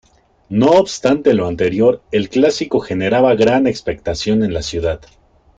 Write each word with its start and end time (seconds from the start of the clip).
No 0.49 0.71
obstante 0.71 1.35
lo 1.35 1.45
anterior, 1.47 2.01
el 2.11 2.29
clásico 2.29 2.79
generaba 2.79 3.35
gran 3.35 3.67
expectación 3.67 4.43
en 4.43 4.51
la 4.51 4.63
ciudad. 4.63 4.99